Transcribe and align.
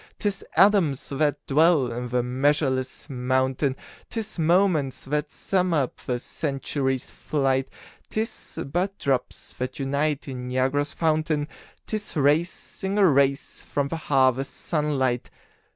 'Tis 0.17 0.43
atoms 0.55 1.09
that 1.09 1.45
dwell 1.45 1.91
in 1.91 2.07
the 2.09 2.23
measureless 2.23 3.07
mountain, 3.07 3.75
'Tis 4.09 4.39
moments 4.39 5.05
that 5.05 5.31
sum 5.31 5.75
up 5.75 5.97
the 5.97 6.17
century's 6.17 7.11
flight; 7.11 7.69
'Tis 8.09 8.57
but 8.73 8.97
drops 8.97 9.53
that 9.59 9.77
unite 9.77 10.27
in 10.27 10.47
Niagara's 10.47 10.93
fountain, 10.93 11.47
'Tis 11.85 12.15
rays, 12.17 12.49
single 12.49 13.03
rays, 13.03 13.61
from 13.61 13.89
the 13.89 13.95
harvest 13.97 14.55
sun 14.55 14.97
light. 14.97 15.29